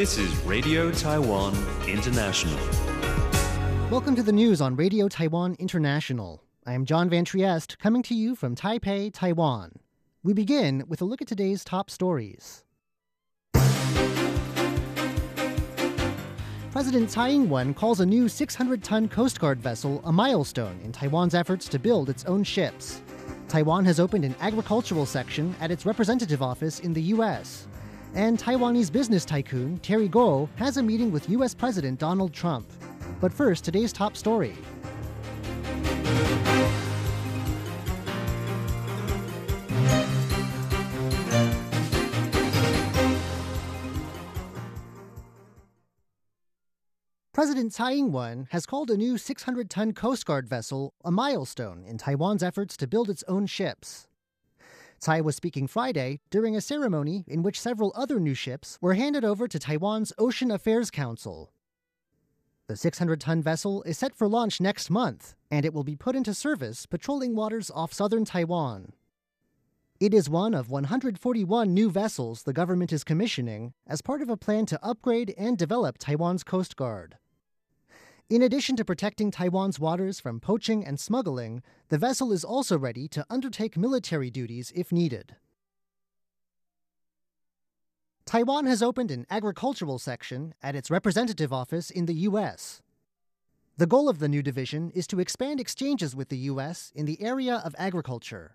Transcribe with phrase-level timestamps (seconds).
[0.00, 1.54] This is Radio Taiwan
[1.86, 2.58] International.
[3.90, 6.42] Welcome to the news on Radio Taiwan International.
[6.64, 9.72] I am John Van Trieste, coming to you from Taipei, Taiwan.
[10.22, 12.64] We begin with a look at today's top stories.
[16.70, 20.92] President Tsai Ing wen calls a new 600 ton Coast Guard vessel a milestone in
[20.92, 23.02] Taiwan's efforts to build its own ships.
[23.48, 27.66] Taiwan has opened an agricultural section at its representative office in the U.S.
[28.14, 31.54] And Taiwanese business tycoon Terry Gou has a meeting with U.S.
[31.54, 32.66] President Donald Trump.
[33.20, 34.56] But first, today's top story.
[47.32, 51.84] President Tsai Ing wen has called a new 600 ton Coast Guard vessel a milestone
[51.84, 54.09] in Taiwan's efforts to build its own ships.
[55.00, 59.24] Tsai was speaking Friday during a ceremony in which several other new ships were handed
[59.24, 61.54] over to Taiwan's Ocean Affairs Council.
[62.66, 66.14] The 600 ton vessel is set for launch next month, and it will be put
[66.14, 68.92] into service patrolling waters off southern Taiwan.
[69.98, 74.36] It is one of 141 new vessels the government is commissioning as part of a
[74.36, 77.16] plan to upgrade and develop Taiwan's Coast Guard.
[78.30, 83.08] In addition to protecting Taiwan's waters from poaching and smuggling, the vessel is also ready
[83.08, 85.34] to undertake military duties if needed.
[88.26, 92.80] Taiwan has opened an agricultural section at its representative office in the U.S.
[93.78, 96.92] The goal of the new division is to expand exchanges with the U.S.
[96.94, 98.54] in the area of agriculture.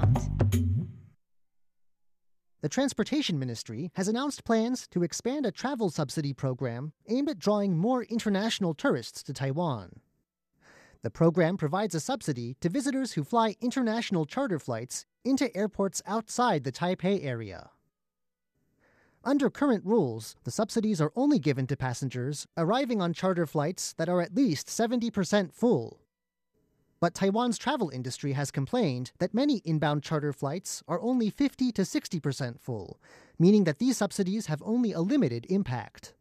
[2.62, 7.76] The Transportation Ministry has announced plans to expand a travel subsidy program aimed at drawing
[7.76, 9.98] more international tourists to Taiwan.
[11.02, 16.62] The program provides a subsidy to visitors who fly international charter flights into airports outside
[16.62, 17.70] the Taipei area.
[19.22, 24.08] Under current rules, the subsidies are only given to passengers arriving on charter flights that
[24.08, 26.00] are at least 70% full.
[27.00, 31.82] But Taiwan's travel industry has complained that many inbound charter flights are only 50 to
[31.82, 32.98] 60% full,
[33.38, 36.14] meaning that these subsidies have only a limited impact.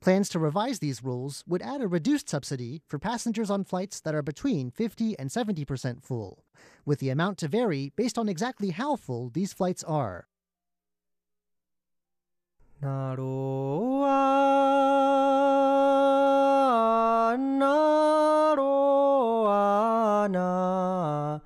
[0.00, 4.14] Plans to revise these rules would add a reduced subsidy for passengers on flights that
[4.14, 6.44] are between 50 and 70% full,
[6.84, 10.26] with the amount to vary based on exactly how full these flights are.
[12.85, 14.55] なろあ
[17.37, 21.41] なろあな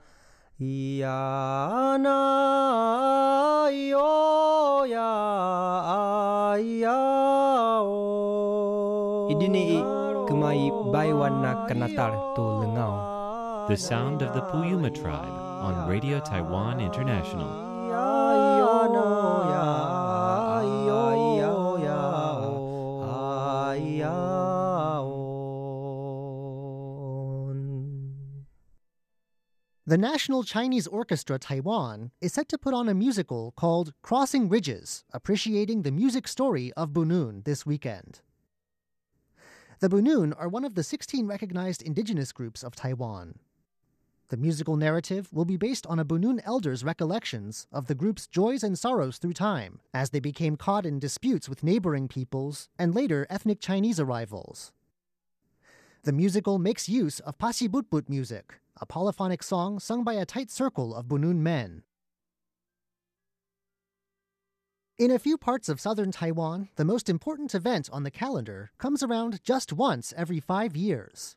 [0.59, 6.91] いやないよやいや
[7.83, 9.79] お Idini
[10.27, 13.67] kumai baiwana kanatar to lengao.
[13.69, 17.72] The sound of the Puyuma tribe on Radio Taiwan International.
[29.86, 35.04] The National Chinese Orchestra Taiwan is set to put on a musical called Crossing Ridges,
[35.12, 38.22] appreciating the music story of Bunun this weekend.
[39.80, 43.38] The Bunun are one of the 16 recognized indigenous groups of Taiwan.
[44.28, 48.62] The musical narrative will be based on a Bunun elder's recollections of the group's joys
[48.62, 53.26] and sorrows through time as they became caught in disputes with neighboring peoples and later
[53.28, 54.72] ethnic Chinese arrivals.
[56.04, 60.94] The musical makes use of pasibutbut music, a polyphonic song sung by a tight circle
[60.94, 61.82] of Bunun men.
[64.96, 69.02] In a few parts of southern Taiwan, the most important event on the calendar comes
[69.02, 71.36] around just once every five years.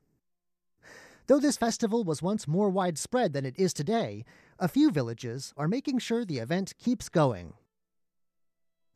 [1.26, 4.26] Though this festival was once more widespread than it is today,
[4.60, 7.54] a few villages are making sure the event keeps going.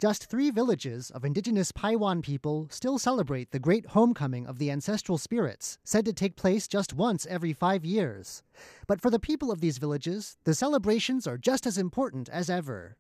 [0.02, 5.20] Just three villages of indigenous Paiwan people still celebrate the great homecoming of the ancestral
[5.20, 8.42] spirits, said to take place just once every five years.
[8.88, 12.98] But for the people of these villages, the celebrations are just as important as ever.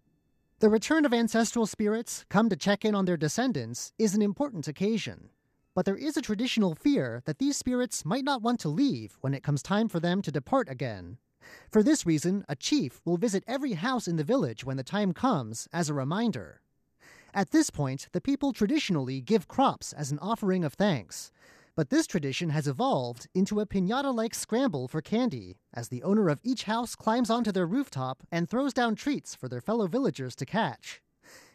[0.59, 4.68] The return of ancestral spirits, come to check in on their descendants, is an important
[4.68, 5.31] occasion.
[5.74, 9.33] But there is a traditional fear that these spirits might not want to leave when
[9.33, 11.18] it comes time for them to depart again.
[11.71, 15.13] For this reason, a chief will visit every house in the village when the time
[15.13, 16.62] comes as a reminder.
[17.33, 21.31] At this point, the people traditionally give crops as an offering of thanks.
[21.75, 26.28] But this tradition has evolved into a pinata like scramble for candy, as the owner
[26.28, 30.36] of each house climbs onto their rooftop and throws down treats for their fellow villagers
[30.36, 31.01] to catch.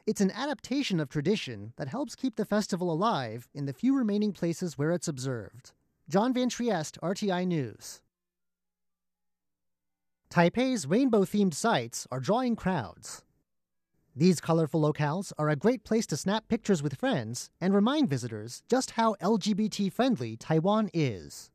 [0.07, 4.33] It's an adaptation of tradition that helps keep the festival alive in the few remaining
[4.33, 5.73] places where it's observed.
[6.09, 8.01] John Van Trieste, RTI News.
[10.31, 13.26] Taipei's rainbow themed sites are drawing crowds.
[14.19, 18.63] These colorful locales are a great place to snap pictures with friends and remind visitors
[18.67, 21.51] just how LGBT friendly Taiwan is.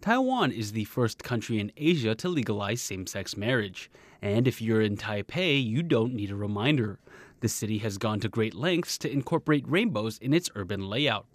[0.00, 3.90] Taiwan is the first country in Asia to legalize same sex marriage.
[4.22, 6.98] And if you're in Taipei, you don't need a reminder.
[7.40, 11.26] The city has gone to great lengths to incorporate rainbows in its urban layout.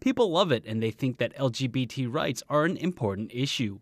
[0.00, 3.78] People love it and they think that LGBT rights are an important issue.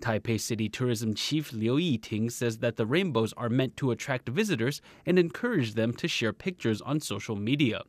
[0.00, 4.80] Taipei City Tourism Chief Liu Yiting says that the rainbows are meant to attract visitors
[5.04, 7.82] and encourage them to share pictures on social media.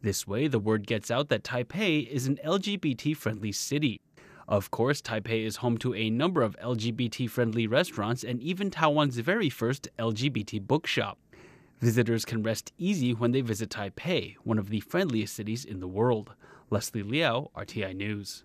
[0.00, 4.00] This way, the word gets out that Taipei is an LGBT friendly city.
[4.46, 9.18] Of course, Taipei is home to a number of LGBT friendly restaurants and even Taiwan's
[9.18, 11.18] very first LGBT bookshop.
[11.80, 15.88] Visitors can rest easy when they visit Taipei, one of the friendliest cities in the
[15.88, 16.34] world.
[16.70, 18.44] Leslie Liao, RTI News.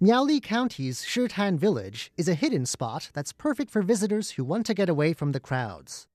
[0.00, 4.72] Miaoli County's Shitan Village is a hidden spot that's perfect for visitors who want to
[4.72, 6.06] get away from the crowds.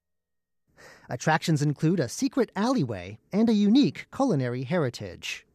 [1.10, 5.46] Attractions include a secret alleyway and a unique culinary heritage.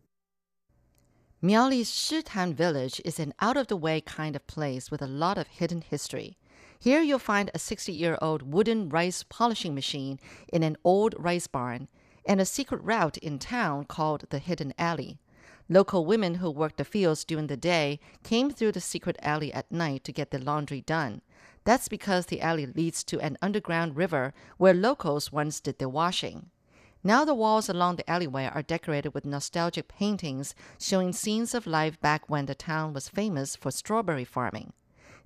[1.43, 5.39] Miaoli's Shitan village is an out of the way kind of place with a lot
[5.39, 6.37] of hidden history.
[6.79, 10.21] Here you'll find a 60 year old wooden rice polishing machine
[10.53, 11.89] in an old rice barn
[12.27, 15.19] and a secret route in town called the Hidden Alley.
[15.71, 19.71] Local women who worked the fields during the day came through the secret alley at
[19.71, 21.21] night to get their laundry done.
[21.65, 26.51] That's because the alley leads to an underground river where locals once did their washing.
[27.05, 32.01] Now the walls along the alleyway are decorated with nostalgic paintings showing scenes of life
[32.01, 34.73] back when the town was famous for strawberry farming.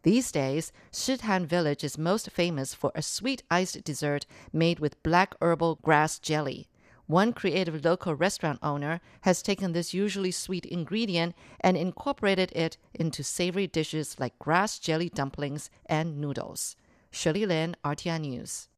[0.03, 5.37] These days, Shitan Village is most famous for a sweet iced dessert made with black
[5.41, 6.67] herbal grass jelly.
[7.07, 13.23] One creative local restaurant owner has taken this usually sweet ingredient and incorporated it into
[13.25, 16.77] savory dishes like grass jelly dumplings and noodles.
[17.11, 18.69] Shirley Lin, RTI News.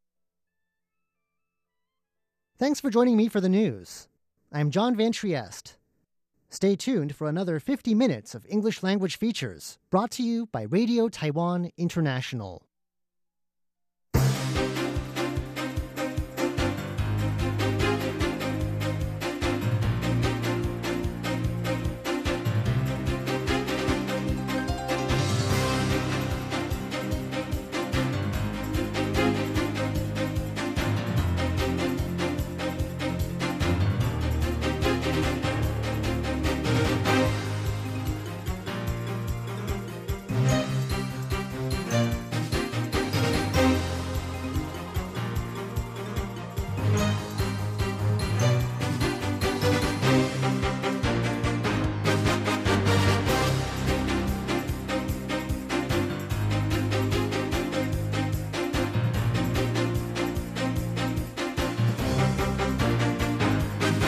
[2.59, 4.09] Thanks for joining me for the news.
[4.53, 5.77] I'm John Van Trieste.
[6.49, 11.09] Stay tuned for another 50 minutes of English language features brought to you by Radio
[11.09, 12.65] Taiwan International.